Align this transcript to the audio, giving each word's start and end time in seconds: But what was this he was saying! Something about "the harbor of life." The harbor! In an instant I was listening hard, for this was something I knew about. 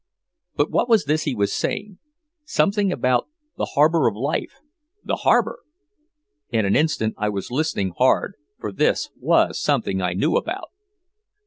But 0.55 0.71
what 0.71 0.89
was 0.89 1.05
this 1.05 1.25
he 1.25 1.35
was 1.35 1.53
saying! 1.53 1.99
Something 2.43 2.91
about 2.91 3.27
"the 3.55 3.73
harbor 3.75 4.07
of 4.07 4.15
life." 4.15 4.55
The 5.03 5.17
harbor! 5.17 5.59
In 6.49 6.65
an 6.65 6.75
instant 6.75 7.13
I 7.19 7.29
was 7.29 7.51
listening 7.51 7.93
hard, 7.95 8.33
for 8.59 8.71
this 8.71 9.11
was 9.19 9.61
something 9.61 10.01
I 10.01 10.13
knew 10.13 10.37
about. 10.37 10.69